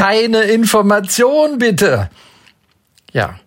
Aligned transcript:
Keine 0.00 0.44
Information 0.44 1.58
bitte. 1.58 2.08
Ja, 3.12 3.38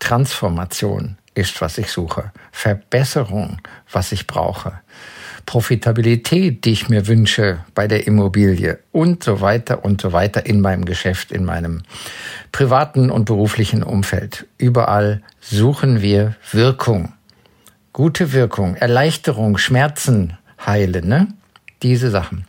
Transformation 0.00 1.18
ist, 1.36 1.60
was 1.60 1.78
ich 1.78 1.86
suche. 1.86 2.32
Verbesserung, 2.50 3.58
was 3.92 4.10
ich 4.10 4.26
brauche. 4.26 4.80
Profitabilität, 5.46 6.64
die 6.64 6.72
ich 6.72 6.88
mir 6.88 7.06
wünsche 7.06 7.60
bei 7.76 7.86
der 7.86 8.08
Immobilie 8.08 8.80
und 8.90 9.22
so 9.22 9.40
weiter 9.40 9.84
und 9.84 10.00
so 10.00 10.12
weiter 10.12 10.46
in 10.46 10.60
meinem 10.60 10.84
Geschäft, 10.84 11.30
in 11.30 11.44
meinem 11.44 11.84
privaten 12.50 13.08
und 13.08 13.26
beruflichen 13.26 13.84
Umfeld. 13.84 14.48
Überall 14.58 15.22
suchen 15.40 16.02
wir 16.02 16.34
Wirkung. 16.50 17.12
Gute 17.92 18.32
Wirkung, 18.32 18.74
Erleichterung, 18.74 19.58
Schmerzen 19.58 20.36
heilen, 20.66 21.06
ne? 21.06 21.28
Diese 21.84 22.10
Sachen. 22.10 22.46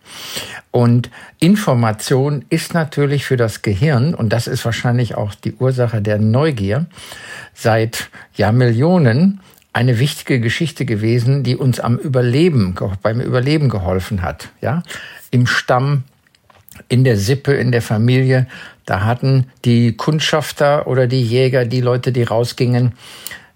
Und 0.72 1.12
Information 1.40 2.46
ist 2.50 2.74
natürlich 2.74 3.26
für 3.26 3.38
das 3.38 3.62
Gehirn, 3.62 4.16
und 4.16 4.34
das 4.34 4.48
ist 4.48 4.66
wahrscheinlich 4.66 5.16
auch 5.16 5.36
die 5.36 5.54
Ursache 5.54 6.02
der 6.02 6.18
Neugier, 6.18 6.88
seit 7.54 8.10
Jahrmillionen 8.36 9.42
eine 9.74 10.00
wichtige 10.00 10.40
Geschichte 10.40 10.86
gewesen, 10.86 11.44
die 11.44 11.58
uns 11.58 11.82
am 11.82 11.98
Überleben, 11.98 12.76
beim 13.04 13.20
Überleben 13.20 13.70
geholfen 13.70 14.22
hat. 14.22 14.50
Ja, 14.62 14.84
im 15.32 15.48
Stamm, 15.48 16.04
in 16.88 17.04
der 17.04 17.18
Sippe, 17.18 17.54
in 17.54 17.74
der 17.74 17.82
Familie, 17.82 18.48
da 18.86 19.04
hatten 19.04 19.48
die 19.66 19.98
Kundschafter 19.98 20.88
oder 20.88 21.08
die 21.08 21.24
Jäger, 21.24 21.66
die 21.66 21.82
Leute, 21.82 22.14
die 22.14 22.24
rausgingen, 22.24 22.94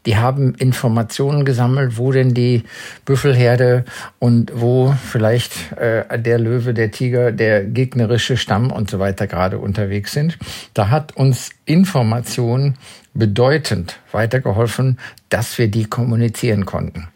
die 0.10 0.18
haben 0.18 0.56
Informationen 0.56 1.46
gesammelt, 1.46 2.00
wo 2.00 2.12
denn 2.12 2.34
die 2.34 2.64
Büffelherde 3.06 3.86
und 4.18 4.52
wo 4.56 4.96
vielleicht 5.06 5.72
äh, 5.74 6.18
der 6.18 6.40
Löwe, 6.40 6.74
der 6.74 6.90
Tiger, 6.90 7.32
der 7.32 7.64
gegnerische 7.64 8.36
Stamm 8.36 8.72
und 8.72 8.90
so 8.90 8.98
weiter 8.98 9.28
gerade 9.28 9.60
unterwegs 9.60 10.12
sind. 10.12 10.40
Da 10.74 10.90
hat 10.90 11.16
uns 11.16 11.52
Information 11.66 12.74
bedeutend 13.14 14.00
weitergeholfen, 14.12 14.98
dass 15.30 15.60
wir 15.60 15.68
die 15.68 15.86
kommunizieren 15.86 16.66
konnten. 16.66 17.10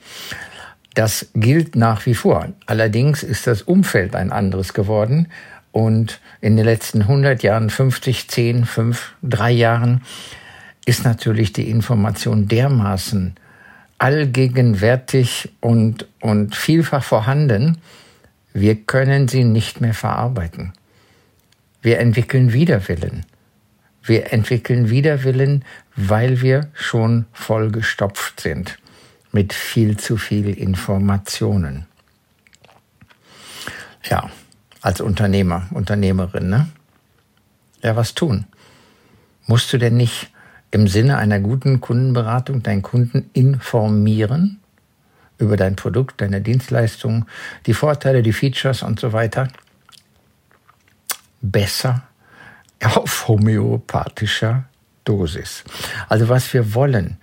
Das 0.94 1.32
gilt 1.34 1.76
nach 1.76 2.06
wie 2.06 2.14
vor. 2.14 2.50
Allerdings 2.68 3.24
ist 3.24 3.48
das 3.48 3.64
Umfeld 3.64 4.16
ein 4.16 4.32
anderes 4.32 4.76
geworden. 4.76 5.30
Und 5.72 6.22
in 6.42 6.58
den 6.58 6.66
letzten 6.66 7.02
100 7.02 7.42
Jahren, 7.42 7.72
50, 7.72 8.30
10, 8.30 8.66
5, 8.66 9.16
3 9.24 9.50
Jahren, 9.50 10.02
ist 10.86 11.06
natürlich 11.06 11.54
die 11.54 11.70
Information 11.70 12.48
dermaßen 12.48 13.36
allgegenwärtig 13.98 15.52
und, 15.62 16.08
und 16.20 16.56
vielfach 16.56 17.04
vorhanden, 17.04 17.78
wir 18.54 18.76
können 18.76 19.28
sie 19.28 19.44
nicht 19.44 19.82
mehr 19.82 19.94
verarbeiten. 19.94 20.74
Wir 21.82 22.00
entwickeln 22.00 22.54
Widerwillen. 22.54 23.26
Wir 24.04 24.34
entwickeln 24.34 24.90
Widerwillen, 24.90 25.64
weil 25.96 26.42
wir 26.42 26.70
schon 26.74 27.26
vollgestopft 27.32 28.42
sind 28.42 28.78
mit 29.32 29.54
viel 29.54 29.98
zu 29.98 30.18
viel 30.18 30.50
Informationen. 30.50 31.88
Ja, 34.04 34.30
als 34.82 35.02
Unternehmer, 35.02 35.68
Unternehmerin, 35.72 36.50
ne? 36.50 36.68
Ja, 37.82 37.96
was 37.96 38.14
tun? 38.14 38.46
Musst 39.48 39.72
du 39.74 39.78
denn 39.78 39.98
nicht 39.98 40.30
im 40.74 40.88
Sinne 40.88 41.18
einer 41.18 41.40
guten 41.40 41.82
Kundenberatung 41.82 42.64
deinen 42.64 42.82
Kunden 42.82 43.30
informieren 43.34 44.60
über 45.38 45.56
dein 45.56 45.76
Produkt, 45.76 46.20
deine 46.20 46.42
Dienstleistung, 46.42 47.28
die 47.68 47.76
Vorteile, 47.76 48.24
die 48.24 48.34
Features 48.34 48.82
und 48.82 49.00
so 49.00 49.14
weiter. 49.14 49.50
Besser 51.42 52.02
auf 52.84 53.28
homöopathischer 53.28 54.64
Dosis. 55.04 55.64
Also 56.10 56.28
was 56.28 56.52
wir 56.56 56.74
wollen, 56.74 57.18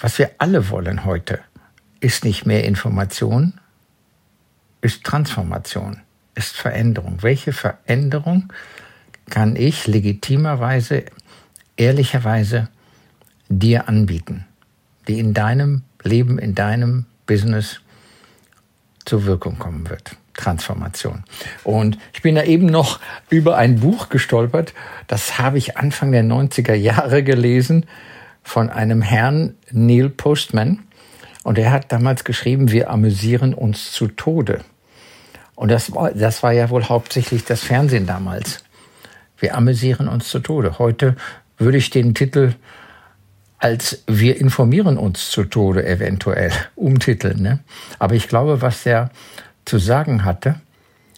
was 0.00 0.18
wir 0.18 0.32
alle 0.38 0.68
wollen 0.68 1.04
heute, 1.04 1.38
ist 2.00 2.24
nicht 2.24 2.44
mehr 2.44 2.64
Information, 2.64 3.54
ist 4.80 5.04
Transformation, 5.04 6.00
ist 6.34 6.56
Veränderung. 6.56 7.18
Welche 7.22 7.52
Veränderung 7.52 8.52
kann 9.30 9.54
ich 9.54 9.86
legitimerweise 9.86 11.04
ehrlicherweise 11.76 12.68
dir 13.48 13.88
anbieten, 13.88 14.46
die 15.08 15.18
in 15.18 15.34
deinem 15.34 15.82
Leben, 16.02 16.38
in 16.38 16.54
deinem 16.54 17.06
Business 17.26 17.80
zur 19.04 19.24
Wirkung 19.26 19.58
kommen 19.58 19.88
wird. 19.88 20.16
Transformation. 20.34 21.22
Und 21.62 21.96
ich 22.12 22.22
bin 22.22 22.34
da 22.34 22.42
eben 22.42 22.66
noch 22.66 23.00
über 23.30 23.56
ein 23.56 23.80
Buch 23.80 24.08
gestolpert, 24.08 24.74
das 25.06 25.38
habe 25.38 25.58
ich 25.58 25.76
Anfang 25.76 26.10
der 26.10 26.24
90er 26.24 26.74
Jahre 26.74 27.22
gelesen 27.22 27.86
von 28.42 28.68
einem 28.68 29.00
Herrn 29.00 29.54
Neil 29.70 30.10
Postman. 30.10 30.80
Und 31.44 31.58
er 31.58 31.70
hat 31.70 31.92
damals 31.92 32.24
geschrieben, 32.24 32.72
wir 32.72 32.90
amüsieren 32.90 33.54
uns 33.54 33.92
zu 33.92 34.08
Tode. 34.08 34.60
Und 35.54 35.70
das 35.70 35.92
das 36.14 36.42
war 36.42 36.52
ja 36.52 36.68
wohl 36.70 36.84
hauptsächlich 36.84 37.44
das 37.44 37.62
Fernsehen 37.62 38.06
damals. 38.06 38.64
Wir 39.38 39.54
amüsieren 39.54 40.08
uns 40.08 40.28
zu 40.28 40.40
Tode. 40.40 40.78
Heute 40.78 41.16
würde 41.58 41.78
ich 41.78 41.90
den 41.90 42.14
Titel 42.14 42.54
als 43.64 44.04
wir 44.06 44.38
informieren 44.38 44.98
uns 44.98 45.30
zu 45.30 45.44
Tode 45.44 45.86
eventuell 45.86 46.52
umtiteln. 46.74 47.40
Ne? 47.40 47.60
Aber 47.98 48.14
ich 48.14 48.28
glaube, 48.28 48.60
was 48.60 48.84
er 48.84 49.10
zu 49.64 49.78
sagen 49.78 50.26
hatte 50.26 50.60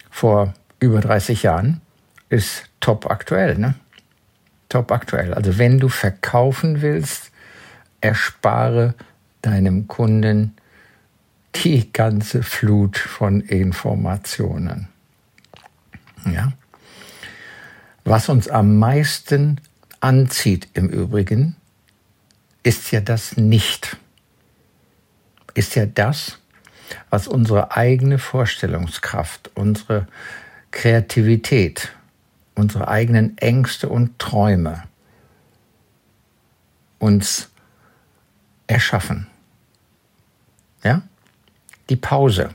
vor 0.09 0.53
über 0.79 1.01
30 1.01 1.43
Jahren, 1.43 1.81
ist 2.29 2.63
top 2.79 3.11
aktuell. 3.11 3.57
Ne? 3.57 3.75
Top 4.69 4.93
aktuell. 4.93 5.33
Also 5.33 5.57
wenn 5.57 5.77
du 5.77 5.89
verkaufen 5.89 6.81
willst, 6.81 7.31
erspare 7.99 8.93
deinem 9.41 9.89
Kunden 9.89 10.55
die 11.55 11.91
ganze 11.91 12.43
Flut 12.43 12.97
von 12.97 13.41
Informationen. 13.41 14.87
Ja? 16.31 16.53
Was 18.05 18.29
uns 18.29 18.47
am 18.47 18.77
meisten 18.79 19.59
anzieht 19.99 20.67
im 20.73 20.89
Übrigen, 20.89 21.55
ist 22.63 22.91
ja 22.91 23.01
das 23.01 23.37
nicht. 23.37 23.97
Ist 25.53 25.75
ja 25.75 25.85
das, 25.85 26.39
was 27.09 27.27
unsere 27.27 27.75
eigene 27.75 28.19
Vorstellungskraft, 28.19 29.51
unsere 29.55 30.07
Kreativität, 30.71 31.93
unsere 32.55 32.87
eigenen 32.87 33.37
Ängste 33.37 33.89
und 33.89 34.19
Träume 34.19 34.83
uns 36.99 37.49
erschaffen. 38.67 39.27
Ja? 40.83 41.03
Die 41.89 41.95
Pause, 41.95 42.49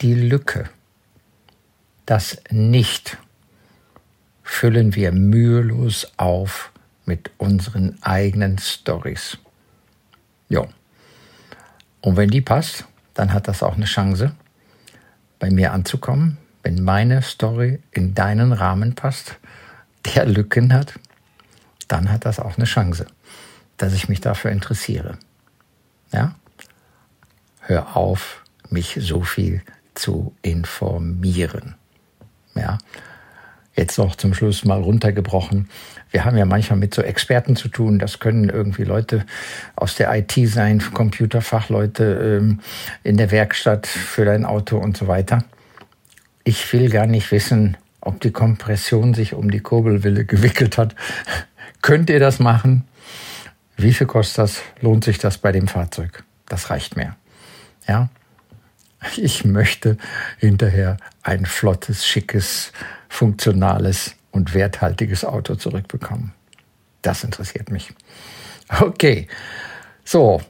die 0.00 0.14
Lücke, 0.14 0.68
das 2.06 2.42
Nicht 2.50 3.18
füllen 4.60 4.94
wir 4.94 5.10
mühelos 5.10 6.06
auf 6.18 6.70
mit 7.06 7.30
unseren 7.38 7.96
eigenen 8.02 8.58
Stories. 8.58 9.38
Ja. 10.50 10.66
Und 12.02 12.18
wenn 12.18 12.28
die 12.28 12.42
passt, 12.42 12.84
dann 13.14 13.32
hat 13.32 13.48
das 13.48 13.62
auch 13.62 13.76
eine 13.76 13.86
Chance, 13.86 14.34
bei 15.38 15.48
mir 15.48 15.72
anzukommen. 15.72 16.36
Wenn 16.62 16.84
meine 16.84 17.22
Story 17.22 17.80
in 17.90 18.12
deinen 18.12 18.52
Rahmen 18.52 18.94
passt, 18.94 19.38
der 20.14 20.26
Lücken 20.26 20.74
hat, 20.74 20.92
dann 21.88 22.12
hat 22.12 22.26
das 22.26 22.38
auch 22.38 22.58
eine 22.58 22.66
Chance, 22.66 23.06
dass 23.78 23.94
ich 23.94 24.10
mich 24.10 24.20
dafür 24.20 24.50
interessiere. 24.50 25.16
Ja? 26.12 26.34
Hör 27.60 27.96
auf, 27.96 28.44
mich 28.68 28.98
so 29.00 29.22
viel 29.22 29.62
zu 29.94 30.34
informieren. 30.42 31.76
Ja? 32.54 32.76
Jetzt 33.80 33.96
noch 33.96 34.14
zum 34.14 34.34
Schluss 34.34 34.66
mal 34.66 34.82
runtergebrochen. 34.82 35.70
Wir 36.10 36.26
haben 36.26 36.36
ja 36.36 36.44
manchmal 36.44 36.78
mit 36.78 36.92
so 36.92 37.00
Experten 37.00 37.56
zu 37.56 37.68
tun. 37.68 37.98
Das 37.98 38.18
können 38.18 38.50
irgendwie 38.50 38.84
Leute 38.84 39.24
aus 39.74 39.94
der 39.94 40.14
IT 40.14 40.34
sein, 40.50 40.82
Computerfachleute 40.92 42.40
ähm, 42.42 42.60
in 43.04 43.16
der 43.16 43.30
Werkstatt 43.30 43.86
für 43.86 44.26
dein 44.26 44.44
Auto 44.44 44.76
und 44.76 44.98
so 44.98 45.08
weiter. 45.08 45.44
Ich 46.44 46.70
will 46.74 46.90
gar 46.90 47.06
nicht 47.06 47.32
wissen, 47.32 47.78
ob 48.02 48.20
die 48.20 48.32
Kompression 48.32 49.14
sich 49.14 49.32
um 49.32 49.50
die 49.50 49.60
Kurbelwille 49.60 50.26
gewickelt 50.26 50.76
hat. 50.76 50.94
Könnt 51.80 52.10
ihr 52.10 52.20
das 52.20 52.38
machen? 52.38 52.84
Wie 53.78 53.94
viel 53.94 54.06
kostet 54.06 54.40
das? 54.40 54.62
Lohnt 54.82 55.04
sich 55.04 55.16
das 55.16 55.38
bei 55.38 55.52
dem 55.52 55.68
Fahrzeug? 55.68 56.22
Das 56.50 56.68
reicht 56.68 56.98
mir. 56.98 57.16
Ja. 57.88 58.10
Ich 59.16 59.46
möchte 59.46 59.96
hinterher 60.36 60.98
ein 61.22 61.46
flottes, 61.46 62.06
schickes, 62.06 62.72
funktionales 63.20 64.14
und 64.30 64.54
werthaltiges 64.54 65.26
Auto 65.26 65.54
zurückbekommen. 65.54 66.32
Das 67.02 67.22
interessiert 67.22 67.70
mich. 67.70 67.92
Okay. 68.80 69.28
So. 70.04 70.40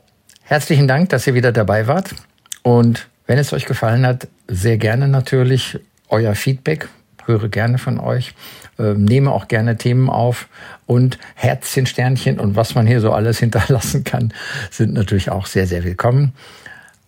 Herzlichen 0.43 0.87
Dank, 0.87 1.09
dass 1.09 1.27
ihr 1.27 1.35
wieder 1.35 1.51
dabei 1.51 1.89
wart. 1.89 2.15
Und 2.63 3.09
wenn 3.27 3.39
es 3.39 3.53
euch 3.53 3.67
gefallen 3.67 4.07
hat, 4.07 4.29
sehr 4.47 4.79
gerne 4.79 5.09
natürlich 5.09 5.81
euer 6.09 6.37
Feedback 6.37 6.89
höre 7.27 7.49
gerne 7.49 7.79
von 7.79 7.99
euch, 7.99 8.35
äh, 8.79 8.95
nehme 8.95 9.33
auch 9.33 9.49
gerne 9.49 9.77
Themen 9.77 10.09
auf 10.09 10.49
und 10.87 11.19
Herzchen, 11.35 11.87
Sternchen 11.87 12.39
und 12.39 12.55
was 12.55 12.77
man 12.77 12.87
hier 12.87 13.01
so 13.01 13.13
alles 13.13 13.39
hinterlassen 13.45 14.05
kann, 14.05 14.33
sind 14.71 14.93
natürlich 14.93 15.31
auch 15.31 15.47
sehr, 15.47 15.67
sehr 15.67 15.83
willkommen. 15.83 16.35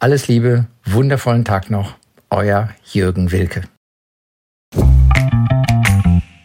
Alles 0.00 0.26
Liebe, 0.26 0.66
wundervollen 0.84 1.44
Tag 1.44 1.70
noch, 1.70 1.94
euer 2.30 2.70
Jürgen 2.92 3.30
Wilke. 3.30 3.62